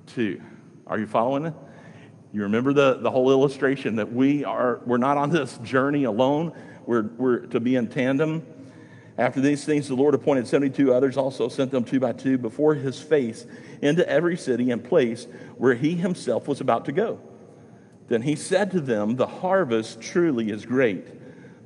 two. 0.07 0.41
Are 0.87 0.99
you 0.99 1.07
following 1.07 1.47
it? 1.47 1.55
You 2.33 2.43
remember 2.43 2.73
the, 2.73 2.95
the 2.95 3.11
whole 3.11 3.31
illustration 3.31 3.97
that 3.97 4.13
we 4.13 4.45
are, 4.45 4.81
we're 4.87 4.97
not 4.97 5.19
on 5.19 5.31
this 5.31 5.59
journey 5.59 6.05
alone. 6.05 6.53
We're, 6.87 7.03
we're 7.03 7.39
to 7.47 7.61
be 7.61 7.77
in 7.77 7.89
tandem. 7.89 8.47
After 9.19 9.41
these 9.41 9.65
things, 9.65 9.89
the 9.89 9.95
Lord 9.95 10.15
appointed 10.15 10.47
72 10.47 10.95
others, 10.95 11.19
also 11.19 11.49
sent 11.49 11.71
them 11.71 11.85
two 11.85 12.01
by 12.01 12.13
two 12.13 12.39
before 12.39 12.75
his 12.75 13.01
face 13.01 13.45
into 13.83 14.09
every 14.09 14.37
city 14.37 14.71
and 14.71 14.83
place 14.83 15.27
where 15.59 15.75
he 15.75 15.97
himself 15.97 16.49
was 16.49 16.63
about 16.63 16.87
to 16.87 16.93
go. 16.93 17.21
Then 18.11 18.23
he 18.23 18.35
said 18.35 18.73
to 18.73 18.81
them, 18.81 19.15
The 19.15 19.27
harvest 19.27 20.01
truly 20.01 20.51
is 20.51 20.67
great, 20.67 21.07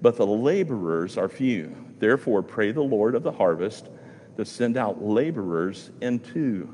but 0.03 0.17
the 0.17 0.27
laborers 0.27 1.17
are 1.17 1.29
few. 1.29 1.75
Therefore, 1.99 2.43
pray 2.43 2.71
the 2.71 2.83
Lord 2.83 3.15
of 3.15 3.23
the 3.23 3.33
harvest 3.33 3.89
to 4.37 4.45
send 4.45 4.77
out 4.77 5.03
laborers 5.03 5.91
into 6.03 6.69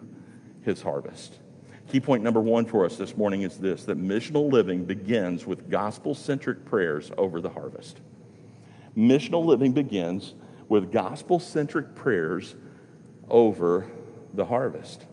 his 0.62 0.83
harvest. 0.83 1.39
Key 1.89 2.00
point 2.00 2.25
number 2.25 2.41
one 2.41 2.67
for 2.67 2.85
us 2.85 2.97
this 2.97 3.17
morning 3.17 3.43
is 3.43 3.59
this 3.59 3.85
that 3.85 3.97
missional 3.97 4.50
living 4.50 4.85
begins 4.85 5.47
with 5.47 5.71
gospel 5.71 6.17
centric 6.17 6.65
prayers 6.65 7.12
over 7.17 7.41
the 7.41 7.50
harvest. 7.50 8.00
Missional 8.97 9.45
living 9.45 9.71
begins 9.71 10.35
with 10.69 10.91
gospel 10.91 11.39
centric 11.39 11.95
prayers 11.95 12.57
over 13.29 13.89
the 14.35 14.47
harvest. 14.47 15.07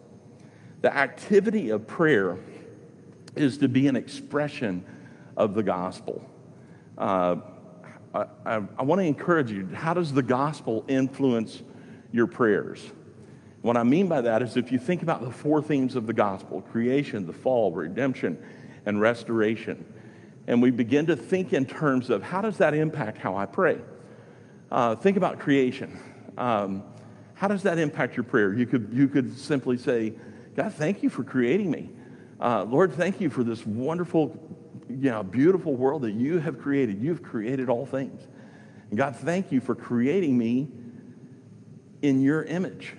The 0.82 0.96
activity 0.96 1.70
of 1.70 1.86
prayer 1.86 2.40
is 3.40 3.58
to 3.60 3.68
be 3.68 3.88
an 3.88 3.96
expression 3.96 4.86
of 5.36 5.54
the 5.54 5.64
gospel. 5.64 6.28
Uh, 6.98 7.38
I, 8.14 8.26
I, 8.46 8.62
I 8.78 8.84
want 8.84 9.00
to 9.00 9.06
encourage 9.06 9.52
you 9.52 9.68
how 9.74 9.94
does 9.94 10.14
the 10.14 10.24
gospel 10.24 10.84
influence 10.88 11.62
your 12.12 12.28
prayers? 12.28 12.84
What 13.62 13.78
I 13.78 13.84
mean 13.84 14.08
by 14.08 14.22
that 14.22 14.42
is 14.42 14.56
if 14.56 14.72
you 14.72 14.80
think 14.80 15.04
about 15.04 15.24
the 15.24 15.32
four 15.32 15.62
themes 15.62 15.96
of 15.96 16.08
the 16.08 16.14
gospel 16.14 16.62
creation, 16.62 17.26
the 17.26 17.34
fall, 17.34 17.72
redemption, 17.72 18.38
and 18.86 19.02
restoration, 19.02 19.86
and 20.48 20.62
we 20.62 20.72
begin 20.72 21.08
to 21.08 21.16
think 21.16 21.54
in 21.54 21.66
terms 21.66 22.10
of 22.10 22.24
how 22.24 22.42
does 22.42 22.58
that 22.58 22.74
impact 22.74 23.18
how 23.18 23.36
I 23.36 23.46
pray? 23.46 23.80
Uh, 24.72 24.96
think 24.96 25.18
about 25.18 25.40
creation. 25.40 26.00
Um, 26.38 26.84
how 27.34 27.48
does 27.48 27.64
that 27.64 27.78
impact 27.78 28.16
your 28.16 28.24
prayer? 28.24 28.54
You 28.54 28.66
could, 28.66 28.90
you 28.92 29.08
could 29.08 29.38
simply 29.38 29.78
say, 29.78 30.14
God, 30.56 30.74
thank 30.74 31.04
you 31.04 31.10
for 31.10 31.24
creating 31.24 31.70
me. 31.70 31.90
Uh, 32.40 32.64
Lord, 32.64 32.94
thank 32.94 33.20
you 33.20 33.30
for 33.30 33.44
this 33.44 33.66
wonderful, 33.66 34.38
you 34.90 35.10
know, 35.10 35.24
beautiful 35.24 35.76
world 35.76 36.04
that 36.04 36.12
you 36.12 36.40
have 36.40 36.60
created. 36.60 37.02
You've 37.02 37.24
created 37.24 37.68
all 37.70 37.86
things. 37.86 38.28
And 38.90 38.98
God, 38.98 39.16
thank 39.16 39.52
you 39.52 39.60
for 39.60 39.74
creating 39.76 40.38
me 40.38 40.68
in 42.02 42.22
your 42.22 42.44
image. 42.44 42.94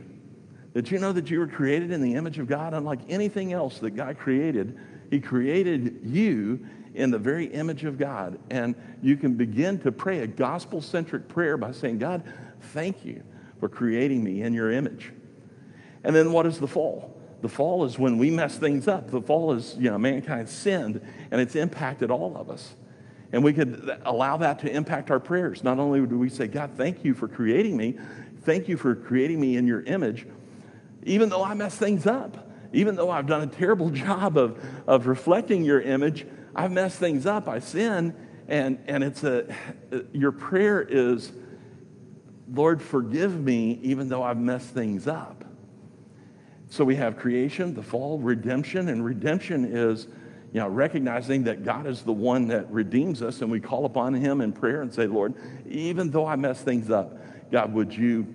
Did 0.75 0.91
you 0.91 0.99
know 0.99 1.13
that 1.13 1.31
you 1.31 1.39
were 1.39 1.47
created 1.47 1.93
in 1.93 2.03
the 2.03 2.15
image 2.15 2.39
of 2.39 2.47
God? 2.47 2.75
Unlike 2.75 3.01
anything 3.09 3.53
else 3.53 3.79
that 3.79 3.91
God 3.91 4.19
created, 4.19 4.79
He 5.11 5.21
created 5.21 6.01
you 6.05 6.67
in 6.95 7.11
the 7.11 7.19
very 7.19 7.47
image 7.47 7.85
of 7.85 7.97
God. 7.97 8.39
And 8.51 8.75
you 9.03 9.17
can 9.17 9.35
begin 9.35 9.79
to 9.81 9.93
pray 9.93 10.21
a 10.21 10.27
gospel 10.27 10.83
centric 10.83 11.29
prayer 11.29 11.57
by 11.57 11.73
saying, 11.73 11.99
God, 11.99 12.23
thank 12.73 13.05
you 13.05 13.23
for 13.61 13.69
creating 13.69 14.23
me 14.23 14.43
in 14.43 14.53
your 14.53 14.73
image. 14.73 15.13
And 16.03 16.15
then 16.15 16.33
what 16.33 16.45
is 16.45 16.59
the 16.59 16.69
fall? 16.69 17.18
The 17.41 17.49
fall 17.49 17.85
is 17.85 17.99
when 17.99 18.19
we 18.19 18.31
mess 18.31 18.57
things 18.57 18.89
up. 18.89 19.11
The 19.11 19.21
fall 19.21 19.53
is, 19.53 19.77
you 19.79 19.91
know, 19.91 19.99
mankind 19.99 20.49
sinned 20.49 21.01
and 21.31 21.41
it's 21.41 21.55
impacted 21.55 22.11
all 22.11 22.37
of 22.37 22.51
us. 22.51 22.75
And 23.33 23.45
we 23.45 23.53
could 23.53 23.99
allow 24.05 24.39
that 24.39 24.61
to 24.61 24.71
impact 24.71 25.11
our 25.11 25.21
prayers. 25.21 25.63
Not 25.63 25.79
only 25.79 26.05
do 26.07 26.19
we 26.19 26.31
say, 26.31 26.47
God, 26.47 26.71
thank 26.77 27.05
you 27.05 27.15
for 27.15 27.29
creating 27.29 27.77
me, 27.77 27.97
thank 28.43 28.69
you 28.69 28.77
for 28.77 28.95
creating 28.95 29.41
me 29.41 29.57
in 29.57 29.67
your 29.67 29.83
image, 29.83 30.27
even 31.05 31.29
though 31.29 31.45
I 31.45 31.55
mess 31.55 31.77
things 31.77 32.07
up, 32.07 32.51
even 32.73 32.97
though 32.97 33.11
I've 33.11 33.27
done 33.27 33.43
a 33.43 33.47
terrible 33.47 33.91
job 34.07 34.39
of, 34.39 34.59
of 34.87 35.07
reflecting 35.07 35.65
your 35.65 35.81
image, 35.81 36.27
I've 36.55 36.73
messed 36.73 36.99
things 36.99 37.27
up, 37.27 37.49
I 37.49 37.59
sin, 37.61 38.15
and, 38.49 38.79
and 38.87 39.05
it's 39.05 39.23
a, 39.23 39.55
your 40.13 40.33
prayer 40.33 40.81
is, 40.81 41.31
Lord, 42.51 42.81
forgive 42.81 43.39
me, 43.39 43.79
even 43.83 44.09
though 44.09 44.23
I've 44.23 44.39
messed 44.39 44.71
things 44.71 45.07
up. 45.07 45.45
So 46.71 46.85
we 46.85 46.97
have 46.97 47.17
creation, 47.17 47.75
the 47.75 47.83
fall, 47.83 48.19
redemption, 48.19 48.89
and 48.89 49.05
redemption 49.05 49.65
is, 49.65 50.07
you 50.53 50.61
know, 50.61 50.69
recognizing 50.69 51.45
that 51.45 51.65
God 51.65 51.87
is 51.87 52.03
the 52.03 52.13
one 52.13 52.49
that 52.49 52.71
redeems 52.71 53.23
us, 53.23 53.41
and 53.41 53.51
we 53.51 53.59
call 53.59 53.87
upon 53.87 54.15
Him 54.15 54.41
in 54.41 54.53
prayer 54.53 54.83
and 54.83 54.93
say, 54.93 55.07
Lord, 55.07 55.35
even 55.67 56.11
though 56.11 56.27
I 56.27 56.37
mess 56.37 56.61
things 56.61 56.91
up, 56.91 57.17
God, 57.51 57.73
would 57.73 57.95
you, 57.95 58.27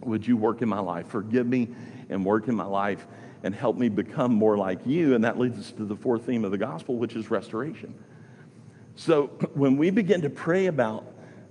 would 0.00 0.26
you 0.26 0.36
work 0.36 0.62
in 0.62 0.68
my 0.68 0.78
life? 0.80 1.08
Forgive 1.08 1.46
me 1.46 1.68
and 2.08 2.24
work 2.24 2.48
in 2.48 2.54
my 2.54 2.64
life 2.64 3.06
and 3.42 3.54
help 3.54 3.76
me 3.76 3.88
become 3.88 4.32
more 4.32 4.56
like 4.56 4.86
you. 4.86 5.14
And 5.14 5.24
that 5.24 5.38
leads 5.38 5.58
us 5.58 5.72
to 5.72 5.84
the 5.84 5.96
fourth 5.96 6.24
theme 6.24 6.44
of 6.44 6.52
the 6.52 6.58
gospel, 6.58 6.96
which 6.96 7.16
is 7.16 7.30
restoration. 7.30 7.94
So 8.94 9.26
when 9.54 9.76
we 9.76 9.90
begin 9.90 10.22
to 10.22 10.30
pray 10.30 10.66
about 10.66 11.04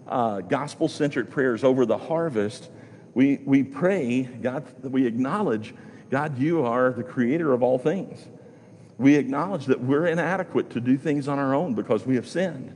uh, 0.07 0.41
gospel 0.41 0.87
centered 0.87 1.29
prayers 1.29 1.63
over 1.63 1.85
the 1.85 1.97
harvest, 1.97 2.69
we, 3.13 3.39
we 3.45 3.63
pray, 3.63 4.23
God, 4.23 4.65
we 4.83 5.05
acknowledge 5.05 5.75
God, 6.11 6.37
you 6.37 6.65
are 6.65 6.91
the 6.91 7.03
creator 7.03 7.53
of 7.53 7.63
all 7.63 7.79
things. 7.79 8.27
We 8.97 9.15
acknowledge 9.15 9.65
that 9.67 9.81
we're 9.81 10.05
inadequate 10.05 10.69
to 10.71 10.81
do 10.81 10.97
things 10.97 11.27
on 11.27 11.39
our 11.39 11.55
own 11.55 11.73
because 11.73 12.05
we 12.05 12.15
have 12.15 12.27
sinned. 12.27 12.75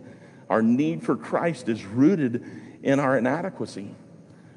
Our 0.49 0.63
need 0.63 1.03
for 1.03 1.17
Christ 1.17 1.67
is 1.67 1.83
rooted 1.85 2.43
in 2.81 2.99
our 2.99 3.17
inadequacy. 3.17 3.93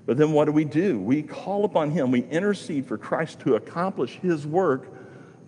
But 0.06 0.16
then 0.16 0.32
what 0.32 0.44
do 0.44 0.52
we 0.52 0.64
do? 0.64 0.98
We 0.98 1.22
call 1.22 1.64
upon 1.64 1.90
Him, 1.90 2.12
we 2.12 2.22
intercede 2.22 2.86
for 2.86 2.96
Christ 2.96 3.40
to 3.40 3.56
accomplish 3.56 4.12
His 4.22 4.46
work 4.46 4.86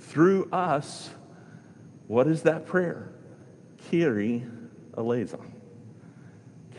through 0.01 0.51
us. 0.51 1.11
What 2.09 2.27
is 2.27 2.43
that 2.43 2.67
prayer? 2.67 3.13
Kyrie 3.91 4.45
eleison. 4.99 5.55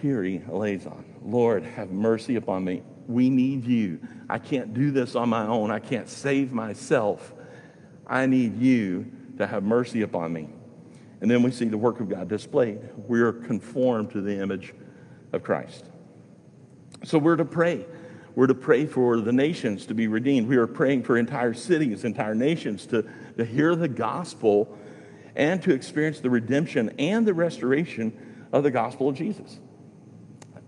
Kyrie 0.01 0.43
eleison. 0.47 1.10
Lord, 1.21 1.63
have 1.63 1.91
mercy 1.91 2.35
upon 2.35 2.63
me. 2.63 2.83
We 3.07 3.29
need 3.29 3.65
you. 3.65 3.99
I 4.29 4.39
can't 4.39 4.73
do 4.73 4.91
this 4.91 5.15
on 5.15 5.29
my 5.29 5.45
own. 5.45 5.71
I 5.71 5.79
can't 5.79 6.09
save 6.09 6.51
myself. 6.51 7.33
I 8.07 8.25
need 8.25 8.59
you 8.59 9.11
to 9.37 9.47
have 9.47 9.63
mercy 9.63 10.01
upon 10.01 10.33
me. 10.33 10.49
And 11.21 11.29
then 11.29 11.43
we 11.43 11.51
see 11.51 11.65
the 11.65 11.77
work 11.77 11.99
of 11.99 12.09
God 12.09 12.27
displayed. 12.27 12.79
We 13.07 13.21
are 13.21 13.31
conformed 13.31 14.11
to 14.11 14.21
the 14.21 14.41
image 14.41 14.73
of 15.31 15.43
Christ. 15.43 15.85
So 17.03 17.17
we're 17.17 17.35
to 17.35 17.45
pray. 17.45 17.85
We're 18.35 18.47
to 18.47 18.55
pray 18.55 18.85
for 18.85 19.19
the 19.19 19.33
nations 19.33 19.85
to 19.87 19.93
be 19.93 20.07
redeemed. 20.07 20.47
We 20.47 20.57
are 20.57 20.67
praying 20.67 21.03
for 21.03 21.17
entire 21.17 21.53
cities, 21.53 22.05
entire 22.05 22.35
nations 22.35 22.85
to, 22.87 23.07
to 23.37 23.45
hear 23.45 23.75
the 23.75 23.87
gospel 23.87 24.77
and 25.35 25.61
to 25.63 25.73
experience 25.73 26.19
the 26.19 26.29
redemption 26.29 26.93
and 26.97 27.25
the 27.25 27.33
restoration 27.33 28.47
of 28.51 28.63
the 28.63 28.71
gospel 28.71 29.09
of 29.09 29.15
Jesus. 29.15 29.59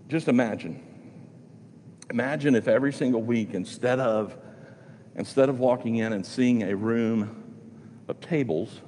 Just 0.08 0.28
imagine. 0.28 0.82
Imagine 2.10 2.54
if 2.54 2.68
every 2.68 2.92
single 2.92 3.22
week, 3.22 3.54
instead 3.54 3.98
of, 3.98 4.36
instead 5.14 5.48
of 5.48 5.58
walking 5.58 5.96
in 5.96 6.12
and 6.12 6.24
seeing 6.24 6.62
a 6.62 6.76
room 6.76 7.44
of 8.08 8.20
tables, 8.20 8.82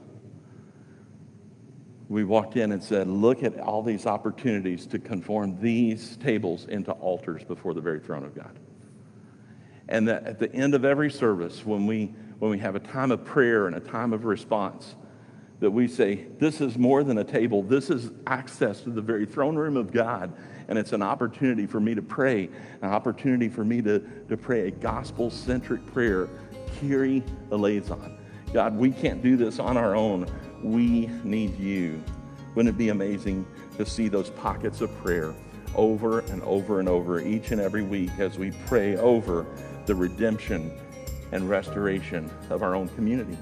we 2.09 2.23
walked 2.23 2.57
in 2.57 2.73
and 2.73 2.83
said, 2.83 3.09
Look 3.09 3.43
at 3.43 3.59
all 3.59 3.83
these 3.83 4.07
opportunities 4.07 4.87
to 4.89 4.99
conform 4.99 5.61
these 5.61 6.17
tables 6.19 6.67
into 6.67 6.93
altars 6.93 7.43
before 7.45 7.75
the 7.75 7.81
very 7.81 8.01
throne 8.01 8.25
of 8.25 8.35
God. 8.35 8.59
And 9.89 10.07
that 10.09 10.25
at 10.25 10.39
the 10.39 10.53
end 10.53 10.75
of 10.75 10.85
every 10.85 11.11
service, 11.11 11.65
when 11.65 11.87
we, 11.87 12.15
when 12.39 12.51
we 12.51 12.59
have 12.59 12.75
a 12.75 12.81
time 12.81 13.11
of 13.11 13.25
prayer 13.25 13.67
and 13.67 13.77
a 13.77 13.81
time 13.81 14.13
of 14.13 14.25
response, 14.25 14.95
that 15.61 15.71
we 15.71 15.89
say, 15.89 16.27
This 16.39 16.61
is 16.61 16.77
more 16.77 17.03
than 17.03 17.19
a 17.19 17.25
table. 17.25 17.63
This 17.63 17.91
is 17.91 18.11
access 18.27 18.81
to 18.83 18.91
the 18.91 19.01
very 19.01 19.27
throne 19.27 19.57
room 19.57 19.77
of 19.77 19.93
God. 19.93 20.33
And 20.69 20.79
it's 20.79 20.93
an 20.93 21.03
opportunity 21.03 21.67
for 21.67 21.81
me 21.81 21.95
to 21.95 22.03
pray, 22.03 22.51
an 22.83 22.91
opportunity 22.91 23.49
for 23.49 23.65
me 23.65 23.81
to, 23.83 24.01
to 24.29 24.37
pray 24.37 24.69
a 24.69 24.71
gospel 24.71 25.31
centric 25.31 25.87
prayer, 25.93 26.29
Kyrie 26.81 27.23
eleison. 27.53 28.19
God, 28.53 28.77
we 28.77 28.91
can't 28.91 29.23
do 29.23 29.37
this 29.37 29.59
on 29.59 29.77
our 29.77 29.95
own. 29.95 30.27
We 30.63 31.07
need 31.23 31.59
you. 31.59 32.03
Wouldn't 32.55 32.75
it 32.75 32.79
be 32.79 32.89
amazing 32.89 33.47
to 33.77 33.87
see 33.87 34.09
those 34.09 34.31
pockets 34.31 34.81
of 34.81 34.97
prayer 35.03 35.35
over 35.75 36.21
and 36.21 36.43
over 36.43 36.81
and 36.81 36.89
over 36.89 37.21
each 37.21 37.51
and 37.51 37.61
every 37.61 37.83
week 37.83 38.11
as 38.19 38.39
we 38.39 38.51
pray 38.67 38.97
over 38.97 39.47
the 39.85 39.95
redemption 39.95 40.73
and 41.33 41.49
restoration 41.49 42.31
of 42.51 42.63
our 42.63 42.75
own 42.75 42.89
community? 42.91 43.37